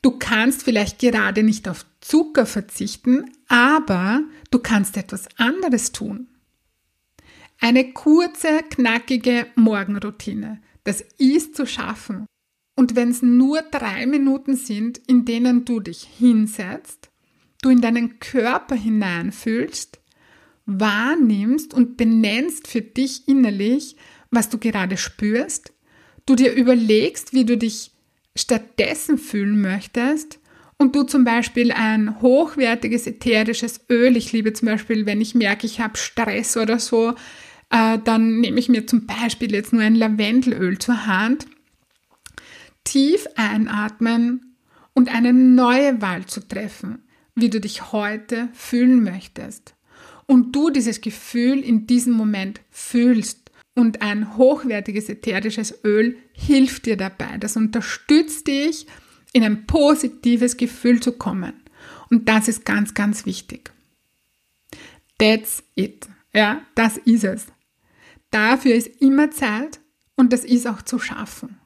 Du 0.00 0.12
kannst 0.12 0.62
vielleicht 0.62 0.98
gerade 0.98 1.42
nicht 1.42 1.68
auf 1.68 1.84
Zucker 2.00 2.46
verzichten, 2.46 3.30
aber 3.46 4.22
du 4.50 4.58
kannst 4.58 4.96
etwas 4.96 5.28
anderes 5.36 5.92
tun. 5.92 6.28
Eine 7.60 7.92
kurze, 7.92 8.62
knackige 8.70 9.46
Morgenroutine. 9.56 10.60
Das 10.84 11.04
ist 11.18 11.56
zu 11.56 11.66
schaffen. 11.66 12.26
Und 12.76 12.94
wenn 12.94 13.10
es 13.10 13.20
nur 13.20 13.62
drei 13.62 14.06
Minuten 14.06 14.54
sind, 14.54 14.98
in 15.08 15.24
denen 15.24 15.64
du 15.64 15.80
dich 15.80 16.04
hinsetzt, 16.18 17.10
du 17.60 17.70
in 17.70 17.80
deinen 17.80 18.20
Körper 18.20 18.76
hineinfühlst, 18.76 19.98
wahrnimmst 20.66 21.74
und 21.74 21.96
benennst 21.96 22.68
für 22.68 22.82
dich 22.82 23.26
innerlich, 23.26 23.96
was 24.30 24.48
du 24.48 24.58
gerade 24.58 24.96
spürst, 24.96 25.72
du 26.26 26.36
dir 26.36 26.52
überlegst, 26.52 27.32
wie 27.32 27.44
du 27.44 27.58
dich 27.58 27.90
stattdessen 28.36 29.18
fühlen 29.18 29.60
möchtest 29.60 30.38
und 30.76 30.94
du 30.94 31.02
zum 31.02 31.24
Beispiel 31.24 31.72
ein 31.72 32.20
hochwertiges 32.20 33.08
ätherisches 33.08 33.80
Öl, 33.90 34.16
ich 34.16 34.32
liebe 34.32 34.52
zum 34.52 34.66
Beispiel, 34.66 35.06
wenn 35.06 35.20
ich 35.20 35.34
merke, 35.34 35.66
ich 35.66 35.80
habe 35.80 35.96
Stress 35.96 36.56
oder 36.56 36.78
so, 36.78 37.14
äh, 37.70 37.98
dann 38.02 38.40
nehme 38.40 38.58
ich 38.58 38.68
mir 38.68 38.86
zum 38.86 39.06
Beispiel 39.06 39.52
jetzt 39.52 39.72
nur 39.72 39.82
ein 39.82 39.94
Lavendelöl 39.94 40.78
zur 40.78 41.06
Hand, 41.06 41.46
tief 42.84 43.26
einatmen 43.36 44.56
und 44.94 45.14
eine 45.14 45.32
neue 45.32 46.00
Wahl 46.00 46.26
zu 46.26 46.46
treffen, 46.46 47.04
wie 47.34 47.50
du 47.50 47.60
dich 47.60 47.92
heute 47.92 48.48
fühlen 48.52 49.02
möchtest. 49.02 49.74
Und 50.26 50.54
du 50.54 50.70
dieses 50.70 51.00
Gefühl 51.00 51.60
in 51.60 51.86
diesem 51.86 52.12
Moment 52.12 52.60
fühlst. 52.70 53.50
Und 53.74 54.02
ein 54.02 54.36
hochwertiges 54.36 55.08
ätherisches 55.08 55.84
Öl 55.84 56.18
hilft 56.32 56.86
dir 56.86 56.96
dabei. 56.96 57.38
Das 57.38 57.56
unterstützt 57.56 58.48
dich, 58.48 58.86
in 59.32 59.44
ein 59.44 59.66
positives 59.66 60.56
Gefühl 60.56 61.00
zu 61.00 61.12
kommen. 61.12 61.52
Und 62.10 62.28
das 62.28 62.48
ist 62.48 62.64
ganz, 62.64 62.94
ganz 62.94 63.24
wichtig. 63.24 63.70
That's 65.18 65.62
it. 65.74 66.08
Ja, 66.34 66.62
das 66.74 66.96
ist 66.98 67.24
es. 67.24 67.46
Dafür 68.30 68.74
ist 68.74 69.00
immer 69.00 69.30
Zeit 69.30 69.80
und 70.16 70.32
das 70.32 70.44
ist 70.44 70.66
auch 70.66 70.82
zu 70.82 70.98
schaffen. 70.98 71.58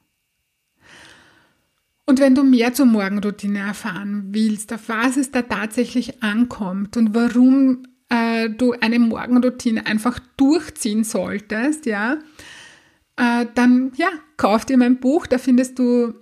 Und 2.05 2.19
wenn 2.19 2.35
du 2.35 2.43
mehr 2.43 2.73
zur 2.73 2.85
Morgenroutine 2.85 3.59
erfahren 3.59 4.27
willst, 4.31 4.73
auf 4.73 4.89
was 4.89 5.17
es 5.17 5.31
da 5.31 5.41
tatsächlich 5.41 6.21
ankommt 6.21 6.97
und 6.97 7.15
warum 7.15 7.83
äh, 8.09 8.49
du 8.49 8.73
eine 8.73 8.99
Morgenroutine 8.99 9.85
einfach 9.85 10.19
durchziehen 10.35 11.05
solltest, 11.05 11.85
ja, 11.85 12.17
äh, 13.15 13.45
dann 13.55 13.93
ja, 13.95 14.09
kauf 14.37 14.65
dir 14.65 14.77
mein 14.77 14.99
Buch, 14.99 15.27
da 15.27 15.37
findest 15.37 15.79
du 15.79 16.13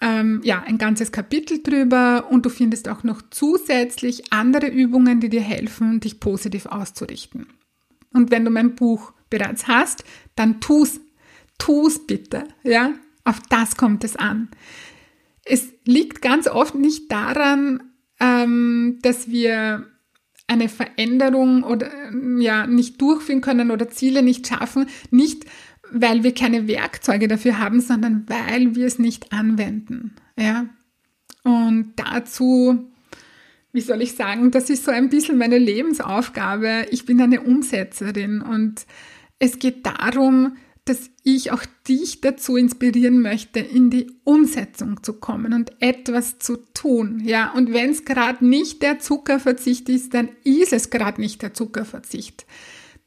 ähm, 0.00 0.40
ja 0.42 0.62
ein 0.62 0.78
ganzes 0.78 1.12
Kapitel 1.12 1.62
drüber 1.62 2.28
und 2.30 2.46
du 2.46 2.50
findest 2.50 2.88
auch 2.88 3.02
noch 3.02 3.20
zusätzlich 3.30 4.32
andere 4.32 4.68
Übungen, 4.68 5.20
die 5.20 5.28
dir 5.28 5.42
helfen, 5.42 6.00
dich 6.00 6.20
positiv 6.20 6.66
auszurichten. 6.66 7.46
Und 8.12 8.30
wenn 8.30 8.44
du 8.44 8.50
mein 8.50 8.74
Buch 8.74 9.12
bereits 9.30 9.68
hast, 9.68 10.04
dann 10.36 10.60
tu's, 10.60 11.00
tu's 11.58 12.06
bitte, 12.06 12.44
ja, 12.62 12.92
auf 13.24 13.40
das 13.48 13.76
kommt 13.76 14.04
es 14.04 14.16
an. 14.16 14.48
Es 15.44 15.68
liegt 15.84 16.22
ganz 16.22 16.46
oft 16.48 16.74
nicht 16.74 17.10
daran, 17.10 17.82
ähm, 18.20 18.98
dass 19.02 19.28
wir 19.28 19.86
eine 20.46 20.68
Veränderung 20.68 21.62
oder 21.62 21.90
ja 22.38 22.66
nicht 22.66 23.00
durchführen 23.00 23.40
können 23.40 23.70
oder 23.70 23.88
Ziele 23.88 24.22
nicht 24.22 24.48
schaffen, 24.48 24.86
nicht 25.10 25.44
weil 25.92 26.22
wir 26.22 26.34
keine 26.34 26.68
Werkzeuge 26.68 27.28
dafür 27.28 27.58
haben, 27.58 27.80
sondern 27.80 28.24
weil 28.28 28.74
wir 28.74 28.86
es 28.86 28.98
nicht 28.98 29.32
anwenden. 29.32 30.14
Ja? 30.38 30.66
Und 31.42 31.92
dazu, 31.96 32.90
wie 33.72 33.80
soll 33.80 34.02
ich 34.02 34.14
sagen, 34.14 34.50
das 34.50 34.70
ist 34.70 34.84
so 34.84 34.90
ein 34.90 35.08
bisschen 35.08 35.38
meine 35.38 35.58
Lebensaufgabe. 35.58 36.86
Ich 36.90 37.06
bin 37.06 37.20
eine 37.20 37.40
Umsetzerin 37.40 38.42
und 38.42 38.86
es 39.40 39.58
geht 39.58 39.84
darum, 39.84 40.56
dass 40.84 41.10
ich 41.24 41.50
auch 41.50 41.64
dich 41.88 42.20
dazu 42.20 42.56
inspirieren 42.56 43.20
möchte, 43.20 43.58
in 43.58 43.90
die 43.90 44.10
Umsetzung 44.24 45.02
zu 45.02 45.14
kommen 45.14 45.52
und 45.52 45.72
etwas 45.80 46.38
zu 46.38 46.56
tun. 46.74 47.20
Ja, 47.24 47.52
und 47.52 47.72
wenn 47.72 47.90
es 47.90 48.04
gerade 48.04 48.46
nicht 48.46 48.82
der 48.82 49.00
Zuckerverzicht 49.00 49.88
ist, 49.88 50.14
dann 50.14 50.28
ist 50.44 50.72
es 50.72 50.90
gerade 50.90 51.20
nicht 51.20 51.42
der 51.42 51.54
Zuckerverzicht 51.54 52.46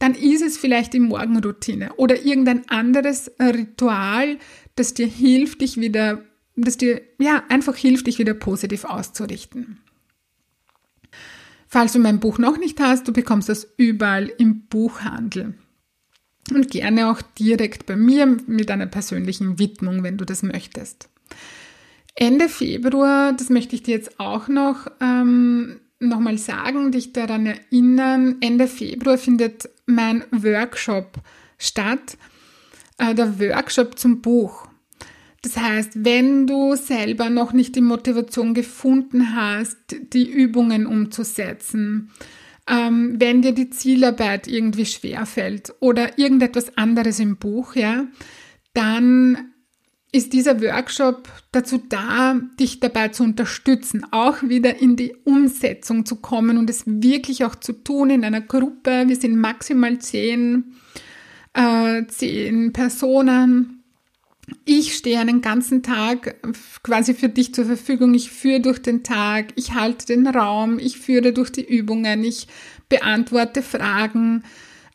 dann 0.03 0.15
ist 0.15 0.41
es 0.41 0.57
vielleicht 0.57 0.91
die 0.91 0.99
Morgenroutine 0.99 1.93
oder 1.93 2.25
irgendein 2.25 2.67
anderes 2.67 3.31
Ritual, 3.39 4.37
das 4.75 4.93
dir 4.93 5.07
hilft, 5.07 5.61
dich 5.61 5.79
wieder, 5.79 6.25
das 6.57 6.75
dir 6.75 7.01
ja 7.19 7.41
einfach 7.47 7.77
hilft, 7.77 8.07
dich 8.07 8.19
wieder 8.19 8.33
positiv 8.33 8.83
auszurichten. 8.83 9.77
Falls 11.69 11.93
du 11.93 11.99
mein 11.99 12.19
Buch 12.19 12.37
noch 12.37 12.57
nicht 12.57 12.81
hast, 12.81 13.07
du 13.07 13.13
bekommst 13.13 13.47
das 13.47 13.65
überall 13.77 14.27
im 14.37 14.67
Buchhandel. 14.67 15.53
Und 16.51 16.71
gerne 16.71 17.09
auch 17.09 17.21
direkt 17.21 17.85
bei 17.85 17.95
mir 17.95 18.25
mit 18.25 18.69
einer 18.69 18.85
persönlichen 18.85 19.59
Widmung, 19.59 20.03
wenn 20.03 20.17
du 20.17 20.25
das 20.25 20.43
möchtest. 20.43 21.09
Ende 22.15 22.49
Februar, 22.49 23.33
das 23.33 23.49
möchte 23.49 23.75
ich 23.75 23.83
dir 23.83 23.95
jetzt 23.95 24.19
auch 24.19 24.47
noch 24.47 24.87
ähm, 24.99 25.79
nochmal 25.99 26.37
sagen, 26.37 26.91
dich 26.91 27.13
daran 27.13 27.45
erinnern, 27.45 28.37
Ende 28.41 28.67
Februar 28.67 29.17
findet 29.17 29.69
mein 29.85 30.23
Workshop 30.31 31.17
statt, 31.57 32.17
äh, 32.97 33.15
der 33.15 33.39
Workshop 33.39 33.97
zum 33.97 34.21
Buch. 34.21 34.67
Das 35.41 35.57
heißt, 35.57 36.05
wenn 36.05 36.47
du 36.47 36.75
selber 36.75 37.29
noch 37.29 37.51
nicht 37.51 37.75
die 37.75 37.81
Motivation 37.81 38.53
gefunden 38.53 39.35
hast, 39.35 39.77
die 40.13 40.29
Übungen 40.29 40.85
umzusetzen, 40.85 42.11
ähm, 42.67 43.15
wenn 43.19 43.41
dir 43.41 43.53
die 43.53 43.69
Zielarbeit 43.69 44.47
irgendwie 44.47 44.85
schwerfällt 44.85 45.73
oder 45.79 46.17
irgendetwas 46.17 46.77
anderes 46.77 47.19
im 47.19 47.37
Buch, 47.37 47.75
ja, 47.75 48.05
dann 48.73 49.53
ist 50.13 50.31
dieser 50.31 50.61
Workshop 50.61 51.27
dazu 51.51 51.81
da, 51.89 52.39
dich 52.59 52.79
dabei 52.79 53.07
zu 53.09 53.23
unterstützen, 53.23 54.05
auch 54.11 54.43
wieder 54.43 54.79
in 54.79 54.95
die 54.95 55.15
Umsetzung 55.25 56.05
zu 56.05 56.17
kommen 56.17 56.57
und 56.57 56.69
es 56.69 56.83
wirklich 56.85 57.43
auch 57.45 57.55
zu 57.55 57.73
tun 57.73 58.11
in 58.11 58.23
einer 58.23 58.41
Gruppe. 58.41 59.05
Wir 59.07 59.15
sind 59.15 59.35
maximal 59.35 59.97
zehn, 59.97 60.75
äh, 61.53 62.05
zehn 62.05 62.73
Personen. 62.73 63.82
Ich 64.65 64.95
stehe 64.95 65.19
einen 65.19 65.41
ganzen 65.41 65.83
Tag 65.83 66.35
quasi 66.83 67.13
für 67.13 67.29
dich 67.29 67.53
zur 67.53 67.65
Verfügung. 67.65 68.13
Ich 68.13 68.29
führe 68.29 68.59
durch 68.59 68.81
den 68.81 69.03
Tag, 69.03 69.53
ich 69.55 69.73
halte 69.73 70.07
den 70.07 70.27
Raum, 70.27 70.79
ich 70.79 70.97
führe 70.97 71.31
durch 71.31 71.51
die 71.51 71.65
Übungen, 71.65 72.23
ich 72.23 72.47
beantworte 72.89 73.61
Fragen. 73.61 74.43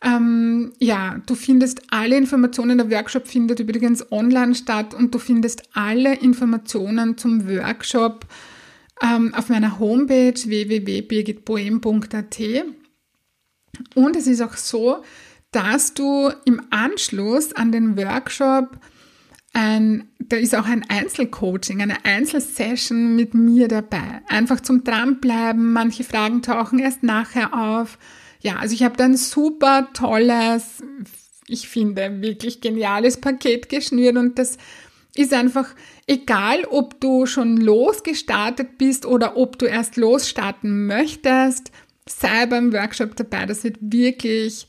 Ähm, 0.01 0.71
ja, 0.79 1.21
du 1.25 1.35
findest 1.35 1.81
alle 1.89 2.15
Informationen, 2.15 2.77
der 2.77 2.91
Workshop 2.91 3.27
findet 3.27 3.59
übrigens 3.59 4.11
online 4.11 4.55
statt 4.55 4.93
und 4.93 5.13
du 5.13 5.19
findest 5.19 5.63
alle 5.73 6.15
Informationen 6.15 7.17
zum 7.17 7.49
Workshop 7.49 8.25
ähm, 9.01 9.33
auf 9.33 9.49
meiner 9.49 9.79
Homepage 9.79 10.33
www.birgitboem.at. 10.33 12.39
Und 13.95 14.15
es 14.15 14.27
ist 14.27 14.41
auch 14.41 14.55
so, 14.55 15.03
dass 15.51 15.93
du 15.93 16.31
im 16.45 16.61
Anschluss 16.69 17.53
an 17.53 17.71
den 17.71 17.97
Workshop 17.97 18.77
ein, 19.59 20.09
da 20.19 20.37
ist 20.37 20.55
auch 20.55 20.65
ein 20.65 20.85
Einzelcoaching, 20.87 21.81
eine 21.81 22.05
Einzelsession 22.05 23.15
mit 23.15 23.33
mir 23.33 23.67
dabei. 23.67 24.21
Einfach 24.27 24.59
zum 24.59 24.83
Dranbleiben. 24.83 25.73
Manche 25.73 26.03
Fragen 26.03 26.41
tauchen 26.41 26.79
erst 26.79 27.03
nachher 27.03 27.53
auf 27.53 27.97
ja, 28.41 28.57
also 28.57 28.73
ich 28.73 28.83
habe 28.83 28.95
da 28.95 29.05
ein 29.05 29.17
super 29.17 29.89
tolles, 29.93 30.81
ich 31.47 31.67
finde, 31.67 32.21
wirklich 32.21 32.61
geniales 32.61 33.17
Paket 33.17 33.69
geschnürt 33.69 34.17
und 34.17 34.39
das 34.39 34.57
ist 35.15 35.33
einfach 35.33 35.75
egal, 36.07 36.63
ob 36.65 37.01
du 37.01 37.25
schon 37.25 37.57
losgestartet 37.57 38.77
bist 38.77 39.05
oder 39.05 39.35
ob 39.35 39.59
du 39.59 39.65
erst 39.65 39.97
losstarten 39.97 40.85
möchtest, 40.85 41.71
sei 42.07 42.45
beim 42.45 42.71
Workshop 42.71 43.15
dabei. 43.15 43.45
Das 43.45 43.63
wird 43.63 43.77
wirklich 43.81 44.67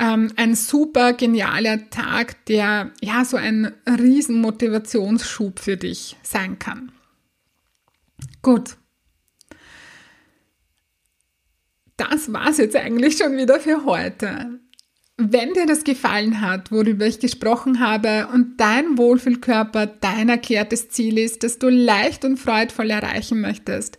ähm, 0.00 0.32
ein 0.36 0.54
super 0.54 1.12
genialer 1.12 1.90
Tag, 1.90 2.44
der 2.46 2.90
ja 3.00 3.24
so 3.24 3.36
ein 3.36 3.72
riesen 3.86 4.40
Motivationsschub 4.40 5.60
für 5.60 5.76
dich 5.76 6.16
sein 6.22 6.58
kann. 6.58 6.90
Gut, 8.42 8.76
das 11.96 12.32
war's 12.32 12.58
jetzt 12.58 12.76
eigentlich 12.76 13.18
schon 13.18 13.36
wieder 13.36 13.60
für 13.60 13.84
heute. 13.84 14.60
Wenn 15.18 15.52
dir 15.52 15.66
das 15.66 15.84
gefallen 15.84 16.40
hat, 16.40 16.72
worüber 16.72 17.06
ich 17.06 17.20
gesprochen 17.20 17.78
habe 17.80 18.28
und 18.32 18.58
dein 18.58 18.96
Wohlfühlkörper 18.96 19.86
dein 19.86 20.30
erklärtes 20.30 20.88
Ziel 20.88 21.18
ist, 21.18 21.42
das 21.42 21.58
du 21.58 21.68
leicht 21.68 22.24
und 22.24 22.38
freudvoll 22.38 22.88
erreichen 22.88 23.42
möchtest, 23.42 23.98